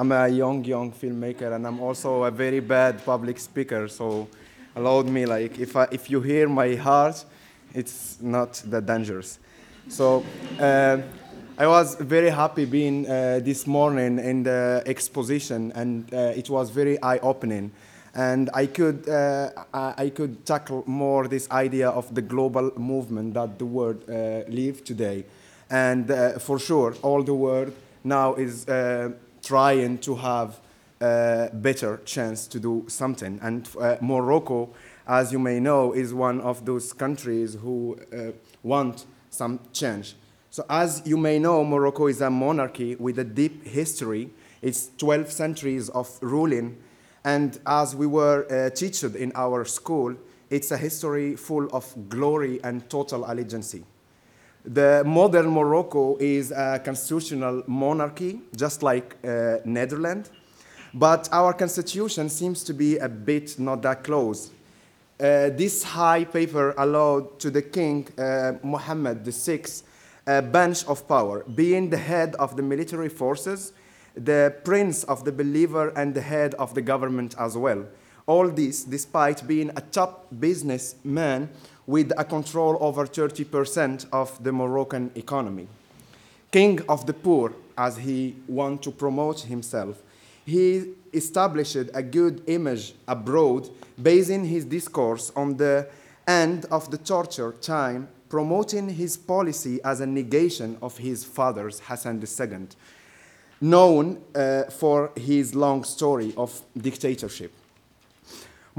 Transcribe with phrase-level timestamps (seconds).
[0.00, 3.86] I'm a young, young filmmaker, and I'm also a very bad public speaker.
[3.86, 4.28] So,
[4.74, 7.22] allowed me like if I, if you hear my heart,
[7.74, 9.38] it's not that dangerous.
[9.88, 10.24] So,
[10.58, 11.02] uh,
[11.58, 16.70] I was very happy being uh, this morning in the exposition, and uh, it was
[16.70, 17.70] very eye-opening.
[18.14, 23.34] And I could, uh, I I could tackle more this idea of the global movement
[23.34, 25.26] that the world uh, live today.
[25.68, 29.10] And uh, for sure, all the world now is uh,
[29.42, 30.60] trying to have
[31.00, 33.38] a better chance to do something.
[33.42, 34.70] And uh, Morocco,
[35.06, 40.14] as you may know, is one of those countries who uh, want some change.
[40.50, 44.30] So as you may know, Morocco is a monarchy with a deep history.
[44.60, 46.76] It's 12 centuries of ruling.
[47.24, 50.16] And as we were uh, taught in our school,
[50.50, 53.76] it's a history full of glory and total allegiance.
[54.64, 60.30] The modern Morocco is a constitutional monarchy, just like uh, Netherlands.
[60.92, 64.50] But our constitution seems to be a bit not that close.
[65.18, 69.62] Uh, this high paper allowed to the king, uh, Mohammed VI,
[70.26, 73.72] a bench of power, being the head of the military forces,
[74.14, 77.86] the prince of the believer, and the head of the government as well.
[78.30, 81.48] All this despite being a top businessman
[81.84, 85.66] with a control over 30% of the Moroccan economy.
[86.52, 90.00] King of the poor, as he wanted to promote himself,
[90.46, 93.68] he established a good image abroad,
[94.00, 95.88] basing his discourse on the
[96.28, 102.22] end of the torture time, promoting his policy as a negation of his father's Hassan
[102.22, 102.68] II,
[103.60, 107.52] known uh, for his long story of dictatorship.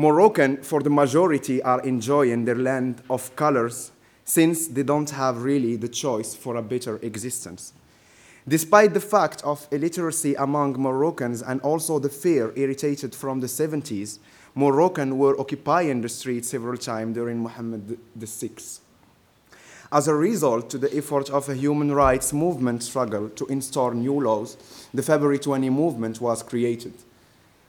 [0.01, 3.91] Moroccan, for the majority, are enjoying their land of colors
[4.25, 7.73] since they don't have really the choice for a better existence.
[8.47, 14.17] Despite the fact of illiteracy among Moroccans and also the fear irritated from the 70s,
[14.55, 18.49] Moroccans were occupying the streets several times during Mohammed VI.
[19.91, 24.19] As a result to the effort of a human rights movement struggle to install new
[24.19, 24.57] laws,
[24.95, 26.93] the February 20 movement was created.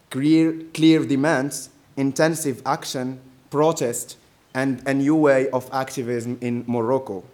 [0.08, 3.20] Clear, clear demands, intensive action,
[3.50, 4.16] protest,
[4.54, 7.24] and a new way of activism in Morocco.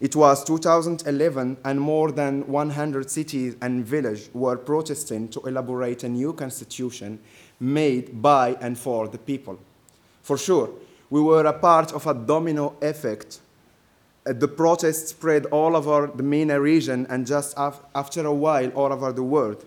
[0.00, 6.08] It was 2011, and more than 100 cities and villages were protesting to elaborate a
[6.08, 7.18] new constitution
[7.60, 9.58] made by and for the people.
[10.22, 10.70] For sure,
[11.10, 13.40] we were a part of a domino effect.
[14.26, 18.70] Uh, The protests spread all over the MENA region and just af- after a while
[18.70, 19.64] all over the world.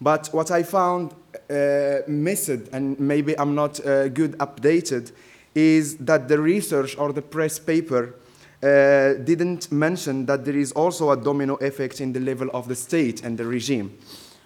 [0.00, 1.14] But what I found
[1.50, 5.12] uh, missed, and maybe I'm not uh, good updated,
[5.54, 8.14] is that the research or the press paper
[8.62, 12.74] uh, didn't mention that there is also a domino effect in the level of the
[12.74, 13.96] state and the regime.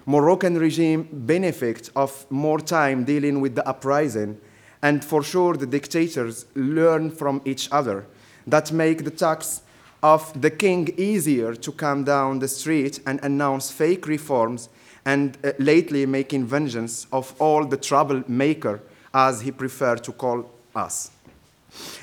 [0.06, 4.41] Moroccan regime benefit of more time dealing with the uprising,
[4.82, 8.06] and for sure the dictators learn from each other.
[8.47, 9.62] That make the tax
[10.03, 14.69] of the king easier to come down the street and announce fake reforms
[15.08, 18.78] and uh, lately making vengeance of all the troublemaker,
[19.14, 21.10] as he preferred to call us.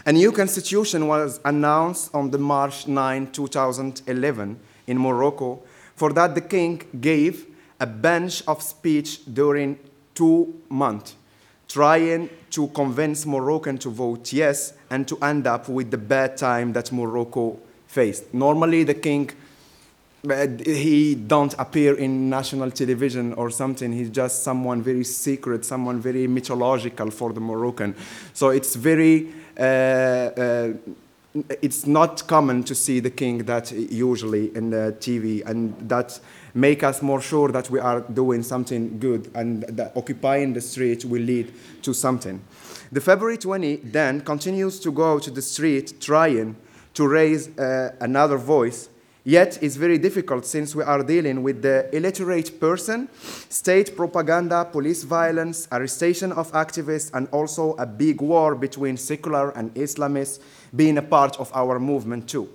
[0.07, 5.61] A new constitution was announced on the March 9, 2011 in Morocco.
[5.95, 7.45] For that, the king gave
[7.79, 9.77] a bunch of speech during
[10.15, 11.15] two months,
[11.67, 16.73] trying to convince Moroccan to vote yes and to end up with the bad time
[16.73, 18.33] that Morocco faced.
[18.33, 19.29] Normally, the king
[20.65, 23.91] he don't appear in national television or something.
[23.91, 27.95] He's just someone very secret, someone very mythological for the Moroccan.
[28.33, 30.73] So it's very, uh, uh,
[31.61, 36.19] it's not common to see the king that usually in the TV, and that
[36.53, 41.05] make us more sure that we are doing something good, and that occupying the street
[41.05, 42.41] will lead to something.
[42.91, 46.55] The February 20 then continues to go to the street trying
[46.93, 48.89] to raise uh, another voice
[49.27, 53.09] Yet it's very difficult since we are dealing with the illiterate person,
[53.49, 59.73] state propaganda, police violence, arrestation of activists, and also a big war between secular and
[59.73, 60.39] Islamists
[60.75, 62.47] being a part of our movement too.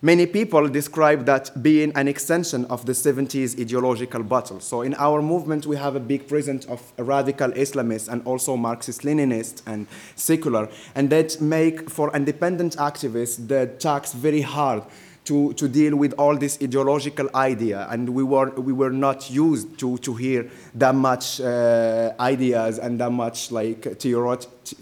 [0.00, 4.60] Many people describe that being an extension of the 70s ideological battle.
[4.60, 9.60] So in our movement, we have a big presence of radical Islamists and also Marxist-Leninists
[9.66, 14.84] and secular, and that make for independent activists the task very hard
[15.28, 19.78] to, to deal with all this ideological idea and we were, we were not used
[19.78, 23.82] to, to hear that much uh, ideas and that much like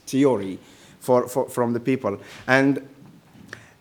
[0.07, 0.59] theory
[1.01, 2.81] for, for, from the people and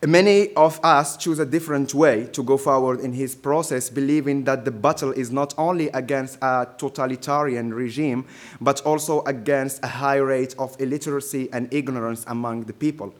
[0.06, 4.64] Many of us choose a different way to go forward in his process, believing that
[4.64, 8.26] the battle is not only against a totalitarian regime,
[8.60, 13.14] but also against a high rate of illiteracy and ignorance among the people.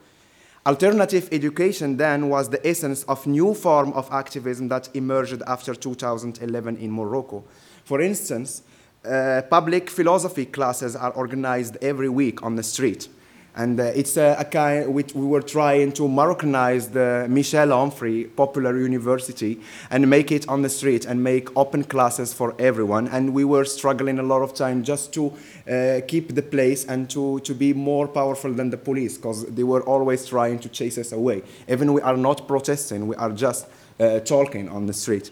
[0.66, 6.76] Alternative education then was the essence of new form of activism that emerged after 2011
[6.78, 7.44] in Morocco.
[7.84, 8.62] For instance,
[9.04, 13.08] uh, public philosophy classes are organized every week on the street.
[13.56, 18.28] And uh, it's a, a kind, we, we were trying to Moroccanize the Michel Onfray
[18.36, 19.58] Popular University
[19.90, 23.08] and make it on the street and make open classes for everyone.
[23.08, 25.32] And we were struggling a lot of time just to
[25.70, 29.64] uh, keep the place and to, to be more powerful than the police because they
[29.64, 31.42] were always trying to chase us away.
[31.66, 33.66] Even we are not protesting, we are just
[33.98, 35.30] uh, talking on the street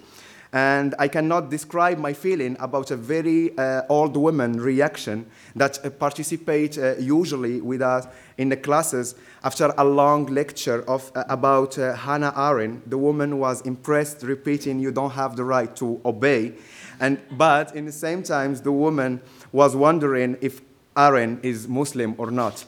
[0.55, 5.91] and I cannot describe my feeling about a very uh, old woman reaction that uh,
[5.91, 8.07] participate uh, usually with us
[8.39, 12.89] in the classes after a long lecture of, uh, about uh, Hannah Arendt.
[12.89, 16.53] The woman was impressed, repeating, "You don't have the right to obey,"
[17.01, 20.63] and but in the same time, the woman was wondering if
[20.97, 22.65] Arendt is Muslim or not.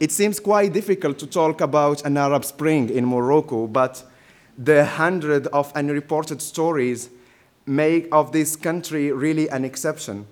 [0.00, 4.02] it seems quite difficult to talk about an Arab Spring in Morocco, but
[4.64, 7.10] the hundred of unreported stories
[7.66, 10.26] make of this country really an exception.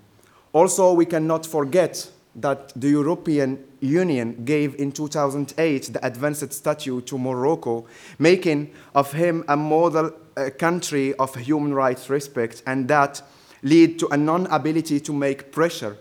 [0.53, 7.19] Also, we cannot forget that the European Union gave in 2008 the advanced statue to
[7.19, 7.87] Morocco,
[8.19, 13.23] making of him a model uh, country of human rights respect, and that
[13.63, 15.97] lead to a non-ability to make pressure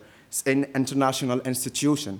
[0.46, 2.20] in international institutions.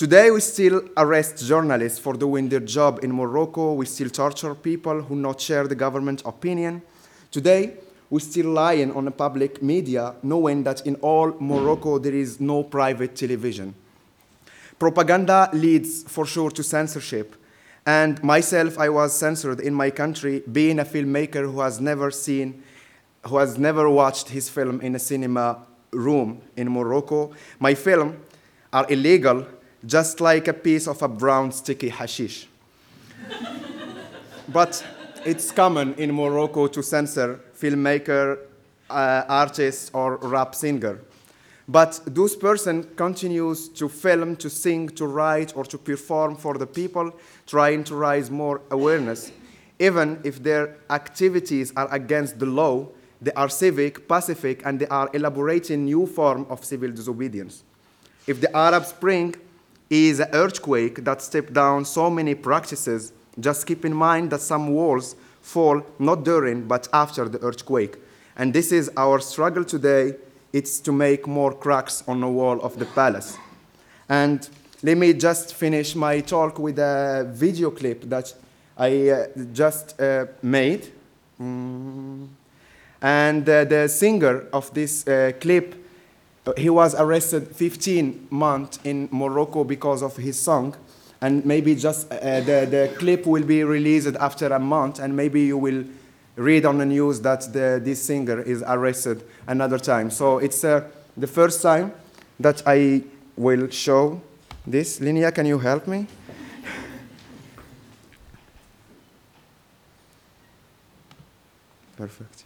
[0.00, 3.74] Today, we still arrest journalists for doing their job in Morocco.
[3.74, 6.80] We still torture people who not share the government opinion.
[7.30, 7.74] Today,
[8.08, 12.62] we still lying on the public media, knowing that in all Morocco there is no
[12.62, 13.74] private television.
[14.78, 17.36] Propaganda leads for sure to censorship.
[17.84, 22.62] And myself, I was censored in my country, being a filmmaker who has never seen,
[23.26, 25.58] who has never watched his film in a cinema
[25.90, 27.32] room in Morocco.
[27.58, 28.16] My film
[28.72, 29.46] are illegal
[29.84, 32.48] just like a piece of a brown sticky hashish.
[34.48, 34.84] but
[35.24, 38.38] it's common in Morocco to censor filmmaker,
[38.88, 40.98] uh, artist, or rap singer.
[41.68, 46.66] But those person continues to film, to sing, to write, or to perform for the
[46.66, 47.12] people,
[47.46, 49.30] trying to raise more awareness.
[49.78, 52.88] Even if their activities are against the law,
[53.22, 57.62] they are civic, pacific, and they are elaborating new form of civil disobedience.
[58.26, 59.36] If the Arab Spring
[59.90, 63.12] is an earthquake that stepped down so many practices.
[63.38, 67.96] Just keep in mind that some walls fall not during but after the earthquake.
[68.36, 70.14] And this is our struggle today.
[70.52, 73.36] It's to make more cracks on the wall of the palace.
[74.08, 74.48] And
[74.82, 78.32] let me just finish my talk with a video clip that
[78.76, 80.88] I uh, just uh, made.
[81.40, 82.28] Mm.
[83.02, 85.74] And uh, the singer of this uh, clip
[86.56, 90.74] he was arrested 15 months in Morocco because of his song.
[91.20, 95.42] And maybe just uh, the, the clip will be released after a month, and maybe
[95.42, 95.84] you will
[96.36, 100.10] read on the news that the, this singer is arrested another time.
[100.10, 100.88] So it's uh,
[101.18, 101.92] the first time
[102.38, 103.02] that I
[103.36, 104.22] will show
[104.66, 104.98] this.
[105.00, 106.06] Linia, can you help me?
[111.98, 112.44] Perfect.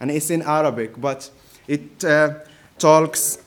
[0.00, 1.30] And it's in Arabic, but
[1.68, 2.02] it.
[2.02, 2.36] Uh,
[2.80, 3.38] talks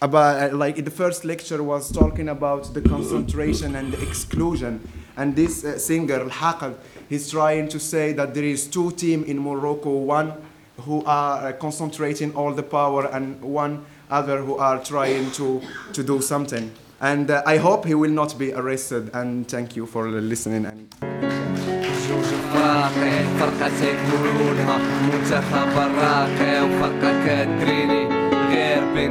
[0.00, 4.80] about, uh, like the first lecture was talking about the concentration and the exclusion.
[5.16, 6.76] And this uh, singer, Al-Haqed,
[7.08, 10.32] he's trying to say that there is two teams in Morocco, one
[10.78, 15.60] who are uh, concentrating all the power and one other who are trying to,
[15.92, 16.72] to do something.
[17.00, 19.10] And uh, I hope he will not be arrested.
[19.12, 20.66] And thank you for listening.
[20.66, 20.88] And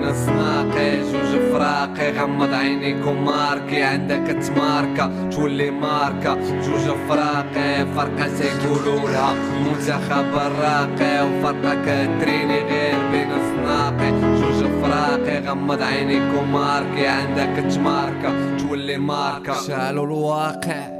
[0.09, 5.29] الصناقي جوج فراقي؟ غمض عينيك وماركي عندك تماركة.
[5.29, 9.33] تولي ماركة؟ جوج فراقي؟ فرقة سيقولوا لها
[9.65, 18.57] منتخب الراقي وفرقة كتريني غير بين الصناقي جوج فراقي؟ غمض عينيك وماركي عندك تماركة.
[18.57, 20.98] تولي ماركة؟ شالوا الواقع.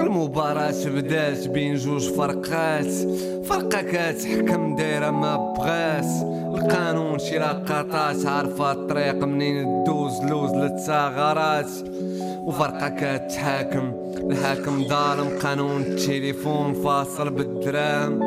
[0.00, 2.92] المباراة بدات بين جوج فرقات.
[3.44, 6.22] فرقة كتحكم دايرة ما بغاس
[6.54, 11.70] القانون شي لقطات عارفة الطريق منين دوز لوز للثغرات.
[12.46, 13.92] وفرقة كتحاكم
[14.30, 18.20] الحاكم ظالم قانون التليفون فاصل بالدراهم.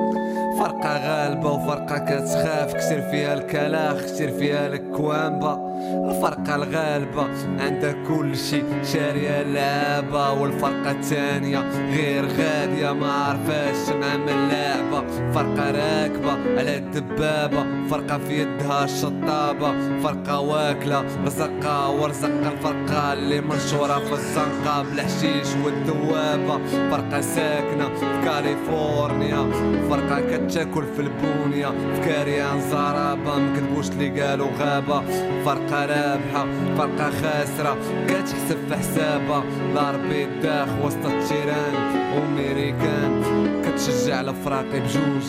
[0.64, 2.74] فرقة غالبة وفرقة كتخاف.
[2.74, 5.74] كسر فيها الكلاخ كسر فيها الكوامبة.
[6.10, 7.28] الفرقة الغالبة
[7.60, 11.60] عندها كل شي شارية لعبة والفرقة التانية
[11.96, 15.04] غير غادية ما عرفاش نعمل لعبة
[15.34, 17.66] فرقة راكبة على الدبابة.
[17.90, 20.00] فرقة في يدها الشطابة.
[20.04, 26.60] فرقة واكلة رزقها ورزق الفرقة اللي منشورة في الزنقة بالحشيش والدوابة.
[26.92, 29.52] فرقة ساكنة في كاليفورنيا.
[29.90, 30.20] فرقة
[30.54, 35.02] كتاكل في البونية في كاريان زرابة مكتبوش اللي قالوا غابة.
[35.46, 39.44] فرقة رابحة فرقة خاسرة كتحسب في حسابها.
[39.76, 41.74] لا ربي داخ وسط التيران
[42.18, 43.24] وميريكان
[43.66, 45.24] كتشجع الفراقي بجوج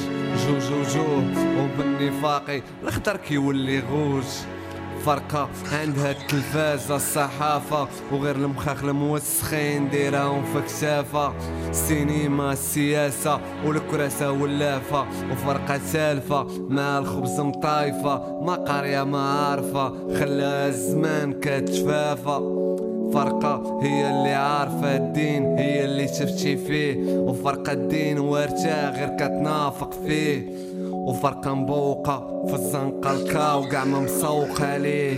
[0.47, 1.25] جوج وجوه
[1.59, 4.25] وبالنفاقي الأخضر كيولي غوج.
[5.05, 11.33] فرقة عندها التلفازة الصحافة وغير المخاخ الموسخين ديرهم في كشافة
[11.69, 15.07] السينما السياسة والكراسة واللافة.
[15.33, 18.41] وفرقة سالفة مع الخبز مطايفة.
[18.43, 22.65] ما قارية ما عارفة خلاها الزمان كتشفافة
[23.13, 26.97] فرقة هي اللي عارفة الدين هي اللي شفتي فيه.
[27.19, 30.43] وفرقة الدين وارتاح غير كتنافق فيه.
[31.07, 35.17] وفرقة مبوقة في الزنقة الكاو قاع ما مسوق عليه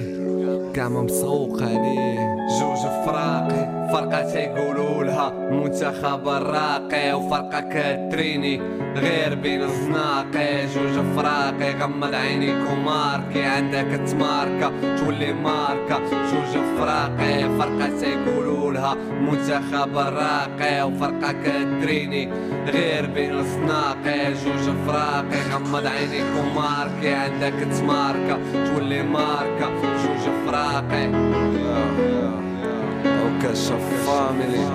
[0.77, 8.61] قاع ما مسوق عليه جوج فراقي فرقة تيقولوا لها المنتخب الراقي وفرقة كتريني
[8.97, 15.99] غير بين الزناقي جوج فراقي غمض عينيك وماركي عندك تماركة تولي ماركة.
[16.11, 18.46] جوج فراقي فرقة تيقولوا
[18.77, 22.29] لها المنتخب الراقي وفرقة كتريني.
[22.67, 28.39] غير بين الزناقي جوج فراقي غمض عينيك وماركي عندك تماركة.
[28.53, 31.07] تولي ماركة جوج فراقي
[33.23, 34.67] اوكا شوف فاميلي